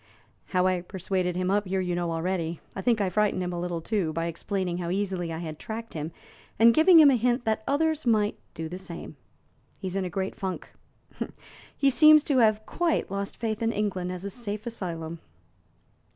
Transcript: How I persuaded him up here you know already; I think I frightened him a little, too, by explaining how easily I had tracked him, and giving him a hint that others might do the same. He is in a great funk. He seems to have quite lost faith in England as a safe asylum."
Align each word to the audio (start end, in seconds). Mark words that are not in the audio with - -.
How 0.47 0.65
I 0.65 0.81
persuaded 0.81 1.35
him 1.35 1.51
up 1.51 1.67
here 1.67 1.79
you 1.79 1.93
know 1.93 2.11
already; 2.11 2.59
I 2.75 2.81
think 2.81 2.99
I 2.99 3.09
frightened 3.11 3.43
him 3.43 3.53
a 3.53 3.59
little, 3.59 3.81
too, 3.81 4.11
by 4.13 4.25
explaining 4.25 4.79
how 4.79 4.89
easily 4.89 5.31
I 5.31 5.37
had 5.37 5.59
tracked 5.59 5.93
him, 5.93 6.11
and 6.57 6.73
giving 6.73 6.99
him 6.99 7.11
a 7.11 7.15
hint 7.15 7.45
that 7.45 7.63
others 7.67 8.03
might 8.07 8.39
do 8.55 8.67
the 8.67 8.79
same. 8.79 9.15
He 9.77 9.85
is 9.89 9.95
in 9.95 10.03
a 10.03 10.09
great 10.09 10.35
funk. 10.35 10.69
He 11.77 11.91
seems 11.91 12.23
to 12.23 12.39
have 12.39 12.65
quite 12.65 13.11
lost 13.11 13.37
faith 13.37 13.61
in 13.61 13.71
England 13.71 14.11
as 14.11 14.25
a 14.25 14.31
safe 14.31 14.65
asylum." 14.65 15.19